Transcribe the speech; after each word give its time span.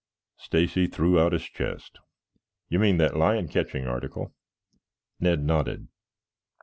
Stacy 0.37 0.87
threw 0.87 1.19
out 1.19 1.31
his 1.31 1.43
chest. 1.43 1.99
"You 2.69 2.79
mean 2.79 2.97
that 2.97 3.15
lion 3.15 3.47
catching 3.47 3.85
article?" 3.85 4.33
Ned 5.19 5.43
nodded. 5.43 5.89